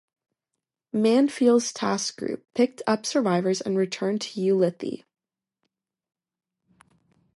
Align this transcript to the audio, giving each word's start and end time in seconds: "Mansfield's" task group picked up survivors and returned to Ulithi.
"Mansfield's" 0.91 1.71
task 1.71 2.17
group 2.17 2.47
picked 2.55 2.81
up 2.87 3.05
survivors 3.05 3.61
and 3.61 3.77
returned 3.77 4.21
to 4.21 4.41
Ulithi. 4.41 5.03